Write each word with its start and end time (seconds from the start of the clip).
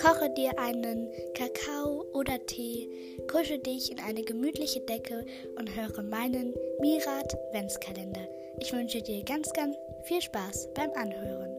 Koche 0.00 0.30
dir 0.30 0.58
einen 0.58 1.10
Kakao 1.34 2.06
oder 2.14 2.46
Tee, 2.46 2.88
kusche 3.30 3.58
dich 3.58 3.92
in 3.92 4.00
eine 4.00 4.22
gemütliche 4.22 4.80
Decke 4.80 5.26
und 5.58 5.74
höre 5.76 6.02
meinen 6.02 6.54
Mirat 6.80 7.36
Ventskalender. 7.52 8.26
Ich 8.60 8.72
wünsche 8.72 9.02
dir 9.02 9.22
ganz, 9.24 9.52
ganz 9.52 9.76
viel 10.04 10.22
Spaß 10.22 10.70
beim 10.72 10.90
Anhören. 10.92 11.54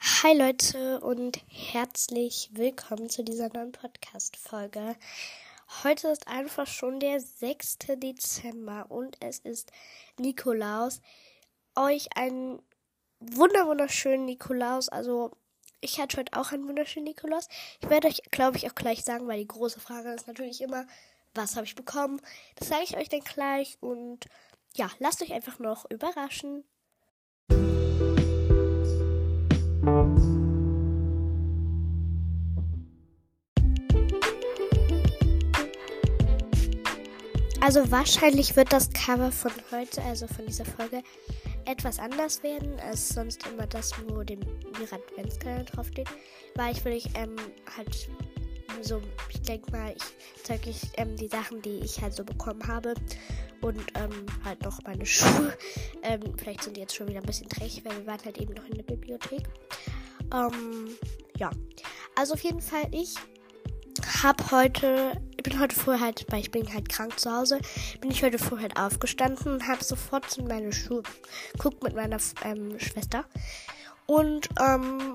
Hi 0.00 0.36
Leute 0.36 0.98
und 0.98 1.38
herzlich 1.46 2.50
willkommen 2.52 3.08
zu 3.08 3.22
dieser 3.22 3.48
neuen 3.54 3.70
Podcast-Folge. 3.70 4.96
Heute 5.84 6.08
ist 6.08 6.26
einfach 6.26 6.66
schon 6.66 6.98
der 6.98 7.20
6. 7.20 7.78
Dezember 7.98 8.86
und 8.88 9.16
es 9.20 9.38
ist 9.38 9.70
Nikolaus. 10.18 11.00
Euch 11.76 12.08
einen 12.16 12.60
wunder 13.20 13.66
wunderschönen 13.66 14.24
Nikolaus. 14.24 14.88
Also 14.88 15.32
ich 15.80 16.00
hatte 16.00 16.18
heute 16.18 16.38
auch 16.38 16.52
einen 16.52 16.66
wunderschönen 16.68 17.06
Nikolaus. 17.06 17.48
Ich 17.80 17.88
werde 17.88 18.08
euch, 18.08 18.22
glaube 18.30 18.56
ich, 18.56 18.68
auch 18.68 18.74
gleich 18.74 19.04
sagen, 19.04 19.28
weil 19.28 19.38
die 19.38 19.48
große 19.48 19.80
Frage 19.80 20.12
ist 20.12 20.26
natürlich 20.26 20.60
immer, 20.60 20.86
was 21.34 21.56
habe 21.56 21.66
ich 21.66 21.74
bekommen? 21.74 22.20
Das 22.56 22.68
sage 22.68 22.84
ich 22.84 22.96
euch 22.96 23.08
dann 23.08 23.20
gleich 23.20 23.76
und 23.80 24.26
ja, 24.74 24.90
lasst 24.98 25.22
euch 25.22 25.32
einfach 25.32 25.58
noch 25.58 25.88
überraschen. 25.90 26.64
Also 37.60 37.90
wahrscheinlich 37.90 38.54
wird 38.54 38.72
das 38.72 38.90
Cover 38.92 39.32
von 39.32 39.50
heute, 39.72 40.00
also 40.02 40.28
von 40.28 40.46
dieser 40.46 40.64
Folge, 40.64 41.02
etwas 41.66 41.98
anders 41.98 42.42
werden 42.42 42.78
als 42.80 43.08
sonst 43.08 43.46
immer 43.46 43.66
das, 43.66 43.92
wo 44.08 44.22
dem 44.22 44.40
Mirat 44.78 45.00
Adventskalender 45.10 45.64
draufsteht. 45.64 46.08
Weil 46.54 46.72
ich 46.72 46.84
will 46.84 46.92
ich 46.92 47.08
ähm, 47.14 47.36
halt 47.76 48.08
so, 48.82 49.00
ich 49.30 49.42
denke 49.42 49.70
mal, 49.72 49.94
ich 49.94 50.42
zeige 50.42 50.70
euch 50.70 50.80
ähm, 50.96 51.16
die 51.16 51.28
Sachen, 51.28 51.62
die 51.62 51.78
ich 51.78 52.00
halt 52.00 52.14
so 52.14 52.24
bekommen 52.24 52.66
habe. 52.66 52.94
Und 53.62 53.80
ähm, 53.94 54.26
halt 54.44 54.62
noch 54.62 54.82
meine 54.84 55.06
Schuhe. 55.06 55.56
Ähm, 56.02 56.20
vielleicht 56.36 56.62
sind 56.62 56.76
die 56.76 56.80
jetzt 56.80 56.94
schon 56.94 57.08
wieder 57.08 57.20
ein 57.20 57.26
bisschen 57.26 57.48
dreckig, 57.48 57.84
weil 57.84 57.96
wir 57.96 58.06
waren 58.06 58.24
halt 58.24 58.38
eben 58.38 58.54
noch 58.54 58.66
in 58.66 58.74
der 58.74 58.82
Bibliothek. 58.82 59.42
Ähm, 60.32 60.96
ja. 61.38 61.50
Also 62.14 62.34
auf 62.34 62.40
jeden 62.40 62.60
Fall, 62.60 62.86
ich 62.92 63.14
habe 64.22 64.50
heute, 64.50 65.20
bin 65.48 65.60
heute 65.60 65.76
früh 65.76 65.98
halt, 66.00 66.26
weil 66.30 66.40
ich 66.40 66.50
bin 66.50 66.72
halt 66.74 66.88
krank 66.88 67.18
zu 67.20 67.30
Hause, 67.30 67.60
bin 68.00 68.10
ich 68.10 68.22
heute 68.24 68.38
früh 68.38 68.58
halt 68.60 68.76
aufgestanden 68.76 69.52
und 69.52 69.68
habe 69.68 69.82
sofort 69.84 70.36
in 70.38 70.48
meine 70.48 70.72
Schuhe 70.72 71.04
geguckt 71.52 71.84
mit 71.84 71.94
meiner 71.94 72.18
ähm, 72.44 72.78
Schwester. 72.80 73.24
Und 74.06 74.48
ähm, 74.60 75.14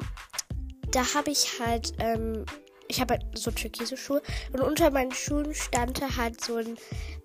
da 0.92 1.14
habe 1.16 1.32
ich 1.32 1.60
halt, 1.60 1.94
ähm, 2.00 2.46
ich 2.88 3.02
habe 3.02 3.16
halt 3.16 3.38
so 3.38 3.52
türkise 3.52 3.98
Schuhe 3.98 4.22
und 4.54 4.62
unter 4.62 4.90
meinen 4.90 5.12
Schuhen 5.12 5.54
stand 5.54 6.02
halt 6.18 6.42
so 6.42 6.56
ein 6.56 6.78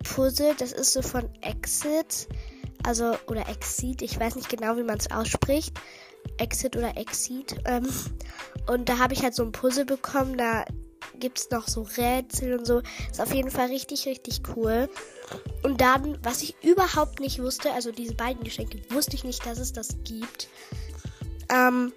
Puzzle, 0.03 0.53
das 0.57 0.73
ist 0.73 0.91
so 0.91 1.01
von 1.01 1.29
Exit, 1.41 2.27
also 2.83 3.15
oder 3.27 3.47
Exit, 3.47 4.01
ich 4.01 4.19
weiß 4.19 4.35
nicht 4.35 4.49
genau, 4.49 4.75
wie 4.75 4.83
man 4.83 4.97
es 4.97 5.11
ausspricht. 5.11 5.79
Exit 6.39 6.75
oder 6.75 6.97
Exit. 6.97 7.55
Ähm, 7.65 7.87
und 8.67 8.89
da 8.89 8.97
habe 8.97 9.13
ich 9.13 9.23
halt 9.23 9.33
so 9.33 9.43
ein 9.43 9.53
Puzzle 9.53 9.85
bekommen, 9.85 10.37
da 10.37 10.65
gibt 11.19 11.39
es 11.39 11.49
noch 11.49 11.67
so 11.67 11.83
Rätsel 11.97 12.57
und 12.57 12.65
so. 12.65 12.81
Ist 13.11 13.21
auf 13.21 13.33
jeden 13.33 13.51
Fall 13.51 13.67
richtig, 13.67 14.05
richtig 14.05 14.41
cool. 14.55 14.89
Und 15.63 15.81
dann, 15.81 16.17
was 16.23 16.41
ich 16.41 16.55
überhaupt 16.63 17.19
nicht 17.19 17.41
wusste, 17.41 17.71
also 17.71 17.91
diese 17.91 18.15
beiden 18.15 18.43
Geschenke, 18.43 18.79
wusste 18.89 19.15
ich 19.15 19.23
nicht, 19.23 19.45
dass 19.45 19.59
es 19.59 19.73
das 19.73 19.97
gibt. 20.03 20.47
Ähm, 21.49 21.93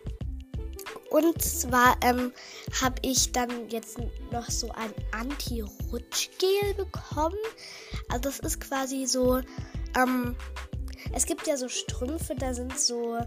und 1.10 1.42
zwar 1.42 1.96
ähm, 2.02 2.32
habe 2.80 2.96
ich 3.02 3.32
dann 3.32 3.68
jetzt 3.68 3.98
noch 4.30 4.48
so 4.48 4.70
ein 4.70 4.92
Anti-Rutschgel 5.12 6.74
bekommen. 6.76 7.36
Also 8.08 8.30
das 8.30 8.38
ist 8.38 8.60
quasi 8.60 9.06
so, 9.06 9.40
ähm, 9.96 10.36
es 11.12 11.26
gibt 11.26 11.46
ja 11.48 11.56
so 11.56 11.68
Strümpfe, 11.68 12.36
da 12.36 12.54
sind 12.54 12.78
so 12.78 13.18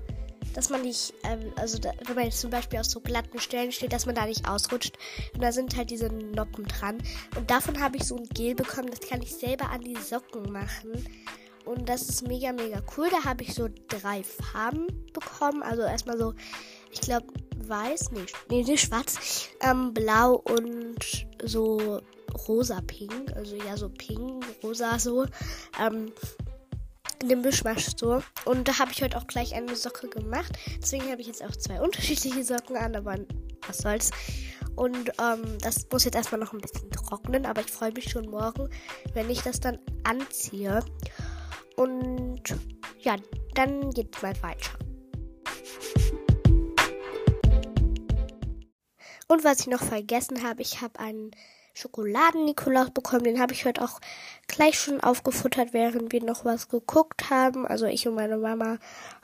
dass 0.54 0.70
man 0.70 0.82
nicht, 0.82 1.14
ähm, 1.24 1.52
also 1.56 1.78
da, 1.78 1.92
wenn 2.06 2.16
man 2.16 2.26
jetzt 2.26 2.40
zum 2.40 2.50
Beispiel 2.50 2.80
auf 2.80 2.86
so 2.86 3.00
glatten 3.00 3.40
Stellen 3.40 3.72
steht, 3.72 3.94
dass 3.94 4.06
man 4.06 4.16
da 4.16 4.26
nicht 4.26 4.48
ausrutscht. 4.48 4.98
Und 5.34 5.44
da 5.44 5.52
sind 5.52 5.76
halt 5.76 5.90
diese 5.90 6.08
Noppen 6.08 6.66
dran. 6.66 6.98
Und 7.36 7.50
davon 7.50 7.82
habe 7.82 7.98
ich 7.98 8.04
so 8.04 8.16
ein 8.16 8.28
Gel 8.34 8.56
bekommen, 8.56 8.90
das 8.90 9.08
kann 9.08 9.22
ich 9.22 9.34
selber 9.34 9.70
an 9.70 9.82
die 9.82 9.98
Socken 9.98 10.52
machen. 10.52 11.06
Und 11.66 11.88
das 11.88 12.10
ist 12.10 12.28
mega, 12.28 12.52
mega 12.52 12.82
cool. 12.98 13.08
Da 13.10 13.24
habe 13.24 13.44
ich 13.44 13.54
so 13.54 13.70
drei 13.88 14.24
Farben 14.24 14.88
bekommen. 15.14 15.64
Also 15.64 15.84
erstmal 15.84 16.18
so, 16.18 16.34
ich 16.92 17.02
glaube, 17.02 17.28
weiß, 17.68 18.12
nee, 18.12 18.26
nee, 18.50 18.64
nee 18.64 18.78
schwarz, 18.78 19.50
ähm, 19.62 19.94
blau 19.94 20.36
und 20.36 21.28
so 21.44 22.02
rosa-pink. 22.48 23.34
Also 23.36 23.56
ja, 23.56 23.78
so 23.78 23.90
pink, 23.90 24.46
rosa 24.64 25.00
so. 25.00 25.26
Ähm, 25.80 26.12
in 27.24 27.30
dem 27.30 27.42
Mischmasch 27.42 27.88
so. 27.98 28.22
Und 28.46 28.68
da 28.68 28.80
habe 28.80 28.92
ich 28.92 29.02
heute 29.02 29.18
auch 29.18 29.28
gleich 29.28 29.56
eine 29.56 29.76
Socke 29.76 30.10
gemacht. 30.10 30.52
Deswegen 30.82 31.10
habe 31.10 31.22
ich 31.22 31.28
jetzt 31.28 31.44
auch 31.44 31.56
zwei 31.56 31.82
unterschiedliche 31.82 32.44
Socken 32.44 32.76
an, 32.76 32.96
aber 32.96 33.18
was 33.66 33.78
soll's. 33.78 34.12
Und 34.76 35.12
ähm, 35.22 35.58
das 35.62 35.88
muss 35.92 36.04
jetzt 36.04 36.16
erstmal 36.16 36.42
noch 36.42 36.54
ein 36.54 36.60
bisschen 36.60 36.92
trocknen, 36.92 37.46
aber 37.46 37.62
ich 37.62 37.72
freue 37.72 37.94
mich 37.94 38.10
schon 38.10 38.30
morgen, 38.30 38.70
wenn 39.14 39.30
ich 39.30 39.42
das 39.42 39.60
dann 39.60 39.80
anziehe. 40.04 40.84
Und 41.78 42.44
ja, 43.00 43.16
dann 43.56 43.90
geht's 43.92 44.22
mal 44.22 44.34
weiter. 44.44 44.72
Und 49.30 49.44
was 49.44 49.62
ich 49.62 49.68
noch 49.68 49.82
vergessen 49.82 50.44
habe, 50.44 50.62
ich 50.62 50.82
habe 50.82 51.00
einen 51.00 51.32
Schokoladen-Nikolaus 51.74 52.92
bekommen. 52.92 53.24
Den 53.24 53.40
habe 53.40 53.54
ich 53.54 53.66
heute 53.66 53.82
auch 53.82 54.00
gleich 54.48 54.80
schon 54.80 55.02
aufgefuttert, 55.02 55.74
während 55.74 56.12
wir 56.12 56.24
noch 56.24 56.46
was 56.46 56.70
geguckt 56.70 57.30
haben. 57.30 57.66
Also 57.66 57.86
ich 57.86 58.08
und 58.08 58.16
meine 58.16 58.38
Mama 58.38 58.78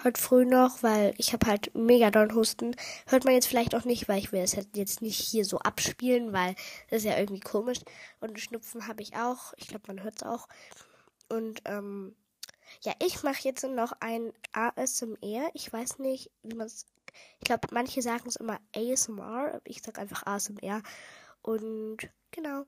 heute 0.03 0.21
früh 0.21 0.45
noch, 0.45 0.81
weil 0.81 1.13
ich 1.17 1.33
habe 1.33 1.47
halt 1.47 1.73
mega 1.75 2.11
doll 2.11 2.33
Husten. 2.33 2.75
Hört 3.07 3.25
man 3.25 3.33
jetzt 3.33 3.47
vielleicht 3.47 3.75
auch 3.75 3.85
nicht, 3.85 4.07
weil 4.09 4.19
ich 4.19 4.31
will 4.31 4.41
es 4.41 4.57
jetzt 4.73 5.01
nicht 5.01 5.19
hier 5.19 5.45
so 5.45 5.59
abspielen, 5.59 6.33
weil 6.33 6.55
das 6.89 6.99
ist 6.99 7.05
ja 7.05 7.17
irgendwie 7.17 7.41
komisch. 7.41 7.79
Und 8.19 8.39
Schnupfen 8.39 8.87
habe 8.87 9.01
ich 9.01 9.15
auch. 9.15 9.53
Ich 9.57 9.67
glaube, 9.67 9.85
man 9.87 10.03
hört 10.03 10.15
es 10.17 10.23
auch. 10.23 10.47
Und 11.29 11.61
ähm, 11.65 12.15
ja, 12.81 12.93
ich 12.99 13.23
mache 13.23 13.43
jetzt 13.43 13.63
noch 13.63 13.93
ein 13.99 14.33
ASMR. 14.53 15.49
Ich 15.53 15.71
weiß 15.71 15.99
nicht, 15.99 16.31
wie 16.43 16.55
man 16.55 16.67
es. 16.67 16.85
Ich 17.39 17.45
glaube, 17.45 17.67
manche 17.71 18.01
sagen 18.01 18.27
es 18.27 18.35
immer 18.35 18.59
ASMR. 18.75 19.61
Ich 19.65 19.81
sage 19.81 20.01
einfach 20.01 20.25
ASMR. 20.25 20.81
Und 21.41 22.09
genau. 22.31 22.65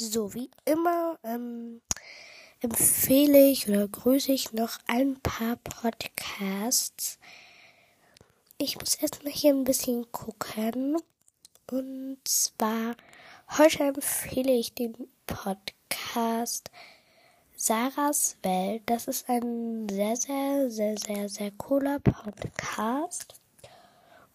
So 0.00 0.32
wie 0.32 0.50
immer 0.64 1.18
ähm, 1.24 1.82
empfehle 2.60 3.50
ich 3.50 3.68
oder 3.68 3.86
grüße 3.86 4.32
ich 4.32 4.54
noch 4.54 4.78
ein 4.86 5.20
paar 5.20 5.56
Podcasts. 5.56 7.18
Ich 8.56 8.78
muss 8.78 8.94
erstmal 8.94 9.34
hier 9.34 9.52
ein 9.52 9.64
bisschen 9.64 10.10
gucken. 10.10 10.96
Und 11.70 12.16
zwar 12.24 12.96
heute 13.58 13.84
empfehle 13.84 14.52
ich 14.52 14.72
den 14.72 14.94
Podcast 15.26 16.70
Sarahs 17.54 18.38
Welt. 18.42 18.82
Das 18.86 19.06
ist 19.06 19.28
ein 19.28 19.86
sehr, 19.90 20.16
sehr, 20.16 20.70
sehr, 20.70 20.96
sehr, 20.96 21.28
sehr 21.28 21.50
cooler 21.58 21.98
Podcast. 21.98 23.39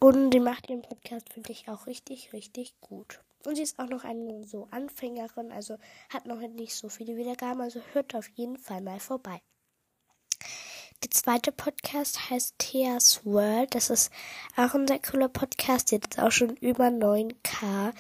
Und 0.06 0.30
die 0.30 0.40
macht 0.40 0.70
ihren 0.70 0.84
Podcast, 0.84 1.34
finde 1.34 1.52
ich, 1.52 1.68
auch 1.68 1.88
richtig, 1.88 2.32
richtig 2.32 2.80
gut. 2.80 3.22
Und 3.44 3.56
sie 3.56 3.64
ist 3.64 3.80
auch 3.80 3.90
noch 3.90 4.04
eine 4.04 4.44
so 4.44 4.68
Anfängerin, 4.70 5.52
also 5.52 5.78
hat 6.10 6.28
noch 6.28 6.40
nicht 6.42 6.76
so 6.76 6.90
viele 6.90 7.18
Wiedergaben, 7.18 7.60
also 7.60 7.82
hört 7.94 8.14
auf 8.14 8.28
jeden 8.36 8.60
Fall 8.60 8.82
mal 8.82 9.00
vorbei. 9.00 9.42
Der 11.04 11.10
zweite 11.10 11.52
Podcast 11.52 12.30
heißt 12.30 12.54
Theas 12.60 13.26
World. 13.26 13.74
Das 13.74 13.90
ist 13.90 14.12
auch 14.56 14.76
ein 14.76 14.88
sehr 14.88 15.00
cooler 15.00 15.28
Podcast. 15.28 15.92
Der 15.92 16.00
hat 16.00 16.20
auch 16.20 16.32
schon 16.32 16.56
über 16.58 16.86
9K. 16.86 17.92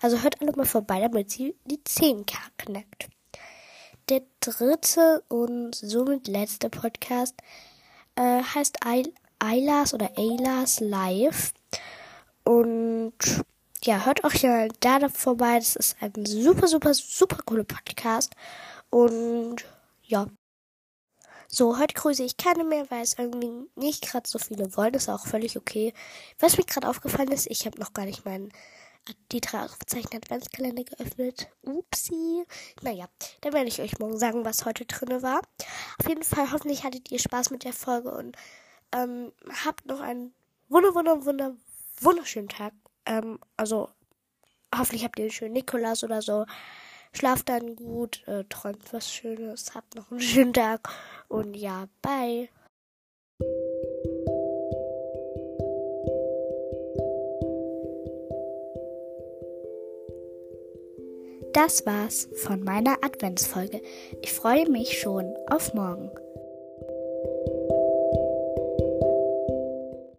Also 0.00 0.22
hört 0.22 0.40
alle 0.40 0.52
mal 0.52 0.64
vorbei, 0.64 1.00
damit 1.00 1.30
sie 1.30 1.54
die 1.66 1.82
10K 1.82 2.38
knackt 2.56 3.10
der 4.08 4.22
dritte 4.40 5.22
und 5.28 5.74
somit 5.74 6.26
letzte 6.26 6.68
Podcast 6.68 7.34
äh, 8.16 8.42
heißt 8.42 8.78
Eilas 9.40 9.94
oder 9.94 10.10
Eilas 10.16 10.80
Live. 10.80 11.52
Und 12.44 13.12
ja, 13.82 14.04
hört 14.04 14.24
euch 14.24 14.42
ja 14.42 14.68
da 14.80 15.08
vorbei. 15.08 15.58
Das 15.58 15.76
ist 15.76 15.96
ein 16.00 16.26
super, 16.26 16.68
super, 16.68 16.94
super 16.94 17.38
cooler 17.44 17.64
Podcast. 17.64 18.34
Und 18.90 19.64
ja. 20.04 20.26
So, 21.48 21.78
heute 21.78 21.94
grüße 21.94 22.22
ich 22.22 22.36
keine 22.36 22.62
mehr, 22.62 22.88
weil 22.90 23.02
es 23.02 23.18
irgendwie 23.18 23.68
nicht 23.74 24.02
gerade 24.08 24.28
so 24.28 24.38
viele 24.38 24.76
wollen. 24.76 24.92
Das 24.92 25.04
ist 25.04 25.08
auch 25.08 25.26
völlig 25.26 25.56
okay. 25.56 25.92
Was 26.38 26.56
mir 26.56 26.64
gerade 26.64 26.88
aufgefallen 26.88 27.32
ist, 27.32 27.50
ich 27.50 27.66
habe 27.66 27.80
noch 27.80 27.92
gar 27.92 28.04
nicht 28.04 28.24
meinen 28.24 28.52
die 29.32 29.40
drei 29.40 29.64
Ausrufezeichen 29.64 30.14
Adventskalender 30.14 30.84
geöffnet. 30.84 31.48
Upsi. 31.62 32.44
Naja, 32.82 33.08
dann 33.40 33.52
werde 33.52 33.68
ich 33.68 33.80
euch 33.80 33.98
morgen 33.98 34.18
sagen, 34.18 34.44
was 34.44 34.64
heute 34.64 34.84
drin 34.84 35.22
war. 35.22 35.40
Auf 35.98 36.08
jeden 36.08 36.22
Fall, 36.22 36.52
hoffentlich 36.52 36.84
hattet 36.84 37.10
ihr 37.10 37.18
Spaß 37.18 37.50
mit 37.50 37.64
der 37.64 37.72
Folge 37.72 38.10
und 38.10 38.36
ähm, 38.92 39.32
habt 39.64 39.86
noch 39.86 40.00
einen 40.00 40.34
wunder, 40.68 40.94
wunder, 40.94 41.24
wunder, 41.24 41.56
wunderschönen 42.00 42.48
Tag. 42.48 42.72
Ähm, 43.06 43.38
also, 43.56 43.88
hoffentlich 44.74 45.04
habt 45.04 45.18
ihr 45.18 45.24
einen 45.24 45.32
schönen 45.32 45.54
Nikolaus 45.54 46.04
oder 46.04 46.22
so. 46.22 46.46
Schlaft 47.12 47.48
dann 47.48 47.74
gut, 47.74 48.26
äh, 48.28 48.44
träumt 48.44 48.92
was 48.92 49.12
Schönes, 49.12 49.74
habt 49.74 49.96
noch 49.96 50.10
einen 50.10 50.20
schönen 50.20 50.52
Tag 50.52 50.88
und 51.28 51.54
ja, 51.54 51.88
bye. 52.02 52.48
Das 61.52 61.84
war's 61.84 62.28
von 62.44 62.62
meiner 62.62 63.02
Adventsfolge. 63.02 63.82
Ich 64.22 64.32
freue 64.32 64.68
mich 64.70 65.00
schon 65.00 65.34
auf 65.48 65.74
morgen. 65.74 66.10